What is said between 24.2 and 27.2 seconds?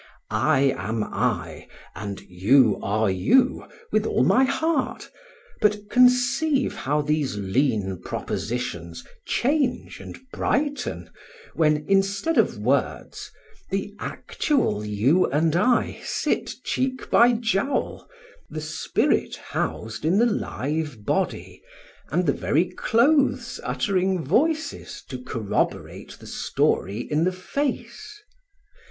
voices to corroborate the story